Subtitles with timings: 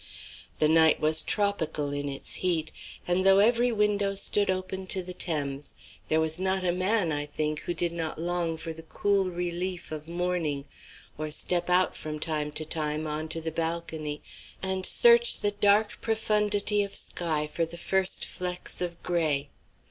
[0.57, 2.71] The night was tropical in its heat,
[3.07, 5.75] and though every window stood open to the Thames,
[6.07, 9.91] there was not a man, I think, who did not long for the cool relief
[9.91, 10.65] of morning,
[11.19, 14.23] or step out from time to time on to the balcony
[14.63, 19.51] and search the dark profundity of sky for the first flecks of grey.